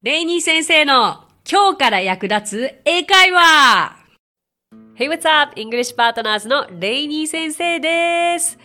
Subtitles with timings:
[0.00, 3.96] レイニー先生の今日から役立つ英会話
[4.94, 5.60] Hey, what's up?
[5.60, 8.60] English Partners のレイニー先生です。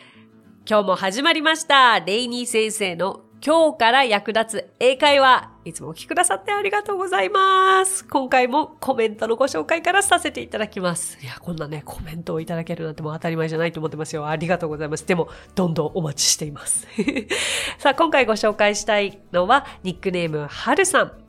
[0.69, 1.99] 今日も始まりました。
[2.01, 5.49] レイニー先生の今日から役立つ英会話。
[5.65, 8.05] いつもお聞きくださってありがとうございます。
[8.07, 11.18] 今回もコメントのご紹介からさせていただきます。
[11.20, 14.27] いや、こんなね、コメントをいただけるなんてもう当たり前じゃないと思ってますよ。
[14.27, 15.07] ありがとうございます。
[15.07, 16.88] でも、どんどんお待ちしています。
[17.79, 21.22] さあ、今回ご紹介したいのは、ニックネーム、はるさん。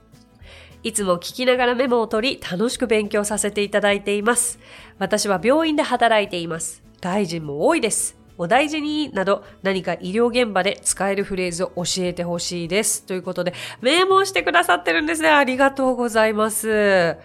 [0.85, 4.59] いつも聞きながらメモを取り、楽しく勉強させていただいています。
[4.99, 6.83] 私は病院で働いています。
[7.01, 8.19] 大臣も多いです。
[8.37, 13.03] お大事になど何か医療現場で使えるフレーズを教えてほしいです。
[13.07, 15.31] ということで、メモしてくださってるんですね。
[15.31, 17.17] ありがとうございます。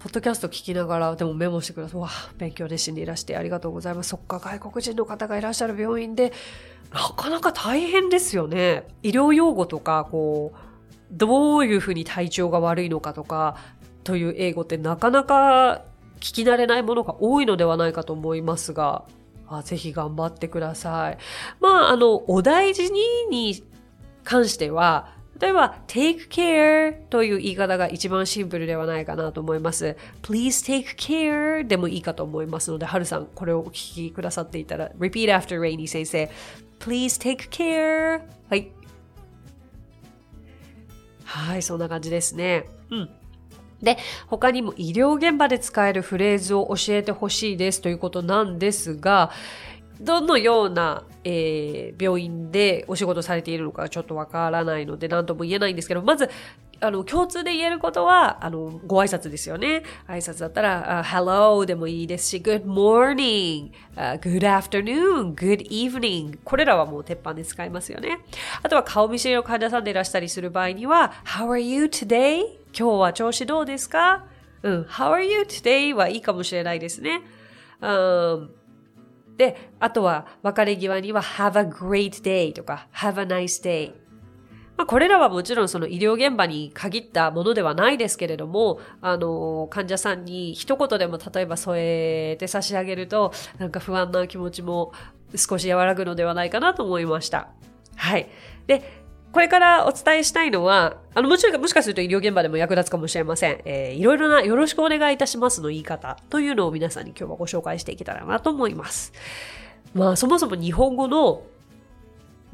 [0.00, 2.00] ポッドキャスト聞きながら、でもメモしてください。
[2.02, 4.10] わあ、勉強熱心でいらしてありがとうございます。
[4.10, 6.34] そっか、外国人の方がいらっしゃる病院で、
[6.92, 8.86] なかなか大変ですよね。
[9.02, 10.67] 医療用語とか、こう、
[11.10, 13.56] どういうふうに体調が悪いのかとか、
[14.04, 15.84] という英語ってなかなか
[16.20, 19.04] 聞き慣れないものが多いのではないかと思いますが、
[19.48, 21.18] あぜひ頑張ってください。
[21.60, 23.00] まあ、あの、お大事に
[23.30, 23.64] に
[24.24, 29.96] 関しては、例えば、take care という言い方が一番シンプルではないかなと思います。
[30.22, 36.28] please take care でもいいかと思いますので、はるさん、これをお聞きくださっていたら、repeat after Rainy 先生。
[36.80, 38.72] please take care はい。
[41.28, 42.64] はい、そんな感じですね。
[42.90, 43.10] うん。
[43.82, 49.30] で、他にも医療現場で使えるフレーズを教えてほしいですということなんですが、
[50.00, 56.30] どのような、えー病院でお仕事されているのかちょっとわからないので何とも言えないんですけど、まず、
[56.80, 59.82] あの、共通で言えることは、あの、ご挨拶ですよね。
[60.06, 66.38] 挨拶だったら、あ hello でもいいですし、good morning、あ good afternoon、good evening。
[66.44, 68.20] これらはもう鉄板で使いますよね。
[68.62, 72.42] あとは顔見知りの患者さんでいらしたりする場合には、how are you today?
[72.78, 74.24] 今日は調子どうですか？
[74.62, 75.94] うん、how are you today?
[75.94, 77.22] はいいかもしれないですね。
[77.80, 78.50] うん
[79.36, 83.92] で、あとは別れ際には have a great day とか have a nice day。
[84.78, 94.92] まあ、これらはもちろんその医療現場に限ったものではないですけれども、あの、患者さんに一言でも例えば添えて差し上げると、なんか不安な気持ちも
[95.34, 97.48] 少し和らぐのではないかなと思いました。
[97.96, 98.28] はい。
[98.68, 99.02] で、
[99.32, 103.60] これからお伝えしたいのは、あの、もちろん、もしかすると医療現場でも役立つかもしれません。
[103.64, 109.12] えーいろいろなよろしくお願いいたしますの言い方というのを皆さんに今日はご紹介していけたらなと思います。
[109.92, 111.42] まあ、そもそも日本語の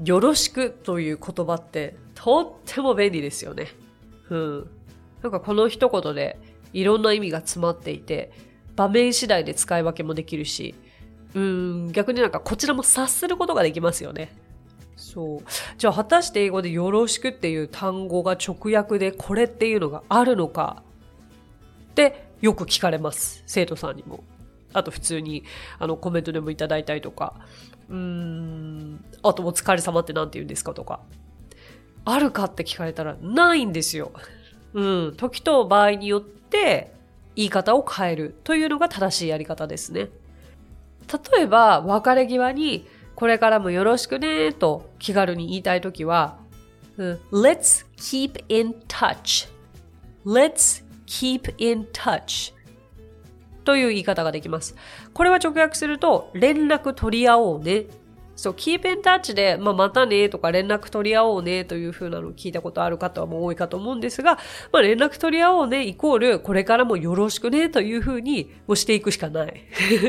[0.03, 3.69] よろしくという言葉ってとっても便利ですよね。
[4.31, 4.71] うん。
[5.23, 6.39] なんかこの一言で
[6.73, 8.33] いろんな意味が詰まっていて、
[8.75, 10.75] 場面次第で使い分けもできるし、
[11.35, 14.37] うん、逆になんかこちらも察することができますよね。
[14.97, 15.41] そう。
[15.79, 20.83] じゃあ果たして英語でよろしくっていう単語が直訳でこれっていうのがあるのか？
[21.91, 23.43] ってよく聞かれます。
[23.47, 24.25] 生徒さんにも。
[24.73, 25.45] あと普通に
[25.79, 27.35] あのコメントでもいただいたりとか。
[27.89, 29.05] うーん。
[29.23, 31.01] あとお疲れ様って何て言うんですかとか。
[32.05, 34.13] あるかって聞かれたらないんですよ。
[34.75, 35.15] うん。
[35.17, 36.93] 時と場合によって
[37.37, 40.09] 言い方を変えるというのが正しいやり方ですね。
[41.35, 46.39] 例えば、別れ際に、これからもよろしくねと気軽に言いたいときは、
[46.97, 49.49] うん Let's keep in touch.
[50.25, 52.55] Let's keep in touch.
[53.65, 54.77] という言い方ができます。
[55.13, 57.87] これは直訳すると、連絡取り合おうね。
[58.37, 64.39] そう、keep in touch で、まあ、またねとか連絡取り合おうねという風なのを聞いたことある方はもう多いかと思うんですが、
[64.73, 69.55] まあ、連絡取り合おうねイコール、これからもよろしくねという風にもしていくしかない。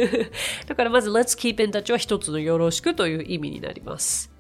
[0.68, 4.32] だからまず let's keep in touch は一つのよろしくという意味になります。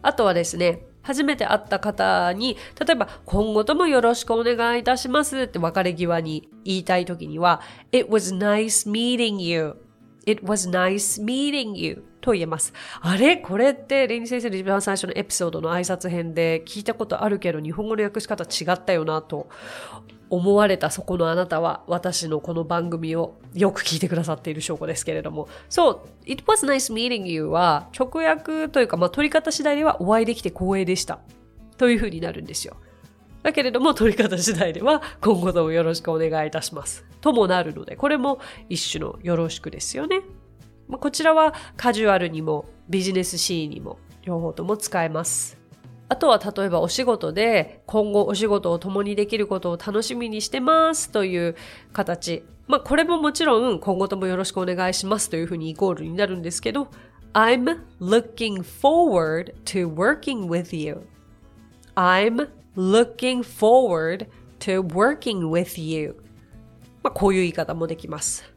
[0.00, 7.60] あとはですね、初めて会った方に、例えば、今後ともよろしくお願いいたしますって別れ際に言いたい時には、
[7.92, 9.76] It was nice meeting you.
[10.26, 12.02] It was nice meeting you.
[12.20, 12.72] と言えます。
[13.02, 13.36] あれ？
[13.36, 19.50] これって、レイニー先生の一番最初のエピソードの挨拶編で聞いたことあるけど、日本語の訳し方違ったよなと
[20.34, 25.48] 思われたそこのあなたは、私のこの番組をよく聞いてくださっている証拠ですけれども。
[25.68, 31.20] そう、It was nice meeting you は、直訳というか、まあ、取り方次第ではお会いできて光栄でした。
[31.76, 32.76] という風になるんですよ。
[33.42, 37.04] だけれども、取り方次第では、今後ともよろしくお願いいたします。
[37.20, 38.38] ともなるので、これも
[38.68, 40.22] 一種のよろしくですよね。
[40.88, 45.63] まあこちらはカジュアルにもビジネスシーンにも両方とも使えます。
[46.08, 51.56] あとは例えばお仕事で今後お仕事を共にできることを楽しみにしてますという
[51.92, 52.44] 形。
[52.66, 56.88] まあこれももちろん今後ともよろしくお願いしますというふうにイコールになるんですけど
[57.32, 61.06] I'm looking forward to working with you.
[61.96, 64.28] I'm looking forward
[64.60, 66.16] to working with you.
[67.02, 68.53] まあ、こういう言い方もできます。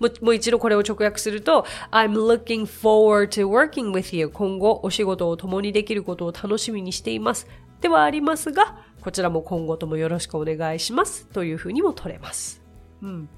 [0.00, 4.28] もう一度これを直訳すると、I'm looking forward to working with you.
[4.28, 7.46] 今後お仕事を共にできることを楽しみにしています。
[7.80, 11.26] ではありますが、こちらも今後ともよろしくお願いします。
[11.26, 12.62] というふうにも取れます。
[13.02, 13.28] うん。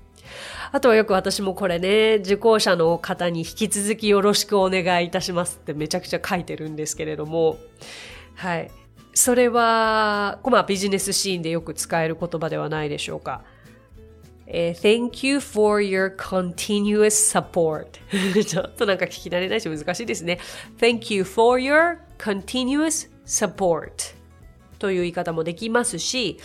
[0.73, 7.59] あとはよく私もこれね、受講者の方に引き続きよろしくお願いいたしますってめちゃくちゃ書いてるんですけれども、
[8.35, 8.71] はい。
[9.15, 13.45] それは、まあビジネスシーンでよく使える言葉ではないでしょうか。
[14.47, 17.87] えー、Thank you for your continuous support
[18.45, 20.39] ちょっとなんか聞き慣れないし難しいですね。
[20.79, 24.15] Thank you for your continuous support
[24.79, 26.39] という言い方もできますし、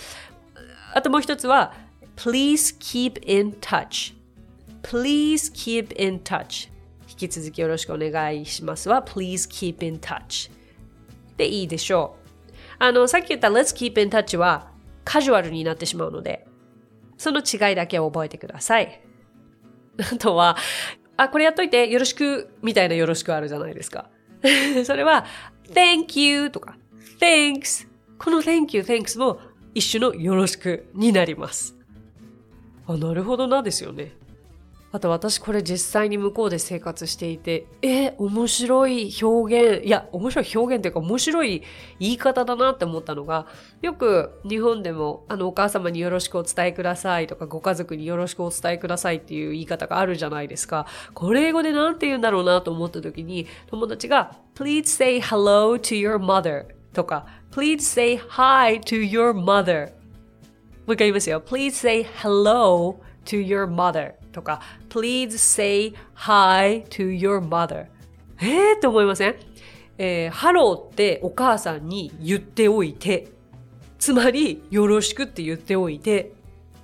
[0.93, 1.73] あともう一つは
[2.15, 4.13] Please keep in touch
[4.83, 6.69] Please keep in touch
[7.07, 10.49] 引き続きよろしくお願いしますは Please keep in touch
[11.37, 12.21] でいいでしょう。
[12.79, 14.71] あの、さっき言った Let's keep in touch は
[15.03, 16.47] カジュアルになってしまうので、
[17.21, 18.99] その違いだけを覚えてください。
[20.11, 20.57] あとは、
[21.17, 24.09] あ、これやっといてよろしくみたいなよろしくあるじゃないですか。
[24.85, 25.25] それは、
[25.71, 26.79] thank you とか、
[27.19, 27.87] thanks
[28.17, 29.39] この thank you, thanks も
[29.75, 31.77] 一種のよろしくになります。
[32.87, 34.13] あ、なるほどなですよね。
[34.93, 41.63] あと私これ実際に向こうで生活していて、え面白い表現、いや、面白い表現というか面白い
[41.99, 43.47] 言い方だなって思ったのが、
[43.81, 50.85] よく日本でも、あの、お母様によろしくお伝えくださいとか、ご家族によろしくお伝えくださいっていう言い方があるじゃないですか。
[51.13, 60.01] これ英語でなんて言うんだろうなと思った時に、友達が、please say hello to your mother とか、please say hi to your mother
[60.87, 61.41] もう一回言いますよ。
[61.41, 62.95] please say hello
[63.25, 67.87] to your mother とか please say hi to your mother
[68.39, 69.35] えーって思いません？
[69.97, 73.27] えー、ハローってお母さんに言っておいて、
[73.99, 76.31] つまりよろしくって言っておいて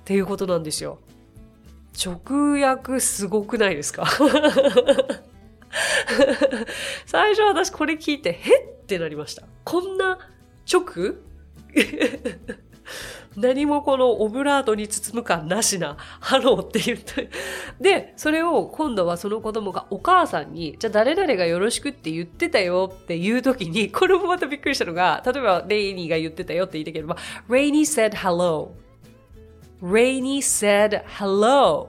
[0.02, 1.00] っていうことなんですよ。
[2.00, 4.06] 直訳すごくないですか？
[7.06, 9.42] 最初私これ聞いて、へってなりました。
[9.64, 10.18] こんな
[10.72, 11.16] 直？
[13.40, 17.30] 何もこのオブラートに包む感なしな、ハローって言って。
[17.80, 27.16] で、それを今度はその子供がお母さんに、じゃあ誰々がよろしくって言ってたよっていう時に、これもまたびっくりしたのが、例えばレイニーが言ってたよって言ってければ、
[27.48, 28.70] Rainy said hello.
[29.80, 31.88] Rainy said hello.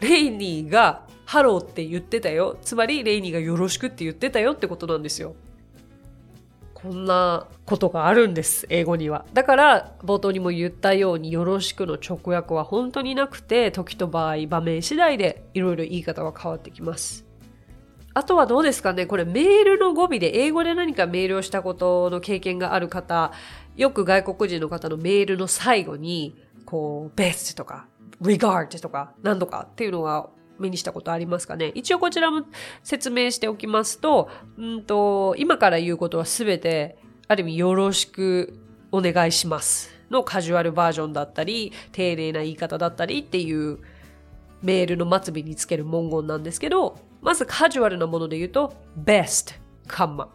[0.00, 2.56] レイニーがハローって言ってたよ。
[2.62, 5.34] つまり、レイニーがよろしくって言ってたよってことなんですよ。
[6.80, 9.24] こんなことがあるんです、英語には。
[9.32, 17.26] だから、冒頭にも言ったように、よろしくの直訳は本当になくて、時と場合、場面次第でいろいろ言い方が変わってきます。
[18.14, 23.32] あとはどうですかねこれメールの語尾で英語で何かメールをしたことの経験がある方、
[23.76, 27.86] よく外国人の方のメールの最後に、こう、best とか、
[28.22, 32.44] regard とか、何とかっていうのが目にしたことありますかね一応こちらも
[32.82, 38.58] 説明しておきますと、うんと、今から言うことはすべて、ある意味よろしく
[38.90, 43.78] お願いしますのカジュアルバージョンだったり、丁寧な言い方だったりっていう
[44.62, 49.54] メールの末尾につける文言なんですけど、まずカジュアルなもので言うと、best,
[49.86, 50.28] カンマ。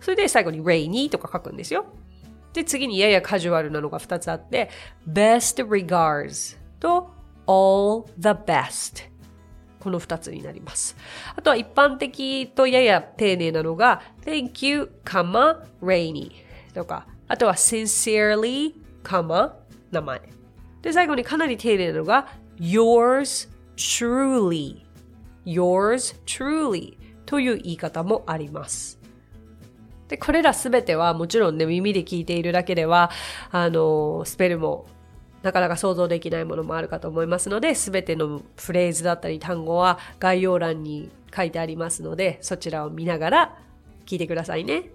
[0.00, 1.86] それで最後に rainy とか書くんですよ。
[2.52, 4.70] で、次にややカジュアルなのが2つあって、
[5.06, 7.10] best regards と
[7.46, 9.15] all the best
[9.86, 10.96] この2つになります。
[11.36, 14.90] あとは一般的とやや丁寧なのが Thank you,
[15.80, 16.32] rainy
[16.74, 18.72] とか、あとは sincerely,
[19.92, 20.22] 名前。
[20.82, 22.26] で、最後にかなり丁寧なのが
[22.58, 24.82] yours truly,
[25.44, 28.98] yours truly という言い方もあります。
[30.08, 33.12] で、これらすべてはもちろんね、耳で聞いているだけでは、
[33.52, 34.86] あの、スペルも
[35.46, 43.58] なかなか想像できないものもあるかと思いますので、すべてのフレーズだったり単語は概要欄に書いてありますので、そちらを見ながら
[44.06, 44.90] 聞いてくださいね。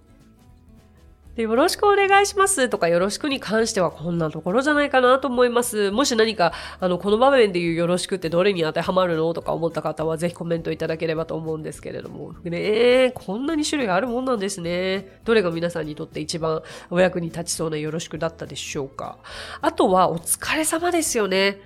[1.35, 5.89] でよろしくお願いしますとかよろしくに関してはこんなところじゃないかなと思います。
[5.91, 12.33] もし何か、あの、この場面で言うよろしくってどれに当てはまるのとか思った方はぜひコメントいただければと思うんですけれども。
[12.43, 15.19] ねこんなに種類あるもんなんですね。
[15.23, 19.17] どれが皆さんにとって一番お役に立ちそうなよろしくだったでしょうか。
[19.61, 21.61] あとはお疲れ様ですよね。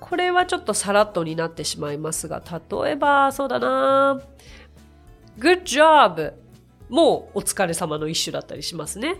[0.00, 2.42] これはちょっとさらっとになってしまいますが、
[2.82, 4.20] 例えば、そうだな
[5.38, 6.32] Good job!
[6.90, 9.16] もお疲れ様の一種だったりしますね。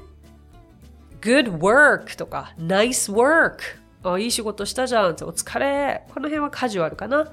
[1.20, 3.58] good work とか nice work
[4.02, 7.30] あいい仕事したじゃんお疲れこの辺はカジュアルかな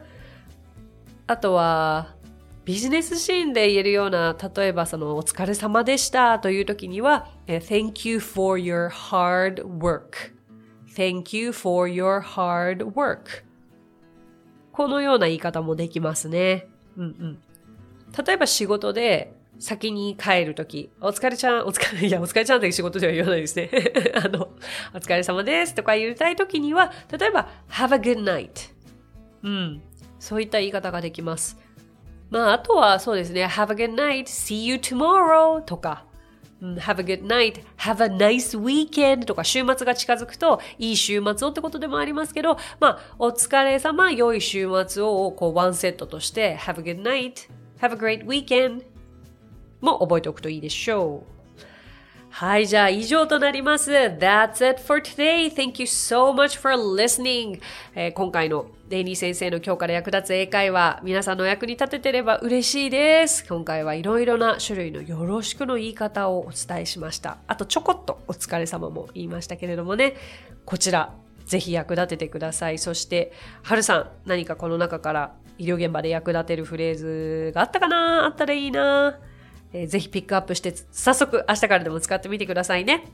[1.25, 2.13] あとは
[2.65, 10.38] ビジネスシーンで言えるような例えばそのお疲れ様でしたという時には Thank you for your hard work
[10.98, 13.44] Thank you for your hard work.
[14.72, 16.67] このような言い方もできますね。
[16.98, 17.39] うんうん。
[18.25, 23.70] 例えば仕事で先に帰るとき、お疲れちゃん、お疲れ、 いや、お疲れちゃんって仕事では言わないですね。
[24.16, 24.50] あの、
[24.94, 28.72] お疲れ様ですとか言いたいときには、例えば、have a good night。
[29.44, 29.82] うん。
[30.20, 31.58] そういった言い方ができます。
[32.30, 36.06] まあ、あとはそうですね、have a good night, see you tomorrow とか、
[36.62, 47.50] have a good night, have a nice weekend とか週末が近づくといい週末をってことでもありますけど、まあ、お疲れ様、良い週末をこうワンセットとして have a good night,
[47.80, 48.84] have a great weekend
[49.82, 51.38] も覚えておくといいでしょう。
[52.30, 53.92] はい、じゃあ以上となります。
[53.92, 55.52] That's it for today.
[55.52, 57.60] Thank you so much for listening.
[57.96, 63.44] えー、今回のデイニー先生の今日から役立つ英会話、皆さんの役に立ててれば嬉しいです。
[63.48, 67.38] 今回はいろいろな種類のよろしくの言い方をお伝えしました。
[67.48, 70.16] あとちょこっとお疲れ様も言いましたけれどもね、
[70.66, 71.14] こちら
[71.46, 72.78] ぜひ役立ててください。
[72.78, 73.32] そして、
[73.64, 78.26] はるさん、何かこの中から医療現場で役立てるフレーズがあったかな？
[78.26, 79.18] あったらいいな
[79.74, 83.06] えー、ぜひピックアップして早速明日からでも使ってみてくださいね。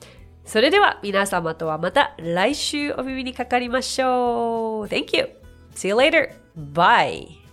[0.45, 4.87] それでは皆様とはまた来週お耳にかかりましょう。
[4.87, 5.29] Thank you.
[5.73, 6.31] See you later.
[6.73, 7.43] Bye.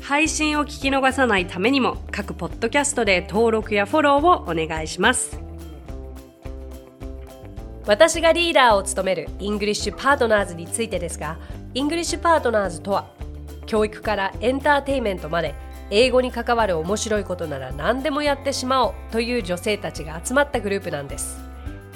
[0.00, 5.40] 配信を聞き逃さないためにも各ポッドキャストで登録やフォローをお願いします。
[7.86, 11.38] 私がリーダーを務めるイングリッシュパートナーズについてですが、
[11.74, 13.06] イングリッシュパートナーズとは
[13.66, 15.56] 教育からエンターテイメントまで
[15.90, 21.36] 英語に関わる面白いことなら何でもやってしまおうという女性たちが集まったグループなんです。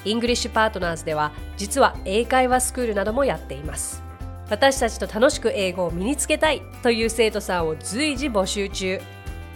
[0.05, 4.03] イングリッシュパートナーズでは実は英会話スクールなどもやっています。
[4.51, 9.01] 私たちと楽しく英語を身につけたいという生徒さんを随時募集中。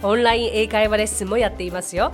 [0.03, 2.13] オンライン英会話レッスンもやっていますよ。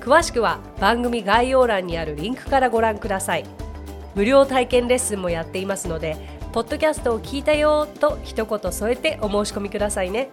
[0.00, 3.44] 詳しくは番組概要欄にあるリンクからご覧ください。
[4.14, 6.16] 無料体験レッスンもやっていますので
[6.54, 10.28] ポッドキャストを聞いたよと一言添えてお申し込みくださいね。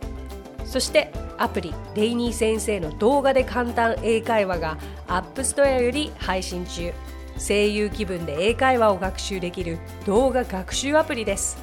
[0.65, 6.93] そしてアプリレイニー先生の動画で簡単英会話が App Store より配信中。
[7.39, 11.57] 声優気分で英会話を学習できる動画学習アプリです。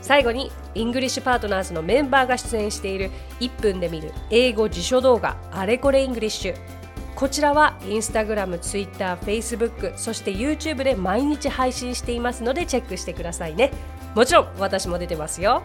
[0.00, 6.79] 最後にイングリッシュパートナーズのメンバーが出演している1分で見る英語辞書動画あれこれイングリッシュ
[7.20, 13.72] こちらはインスタグラム、ツイッター、フェイスブック、そして YouTube で毎日配信していますのでチェックしてくださいね。
[14.14, 15.62] もちろん私も出てますよ。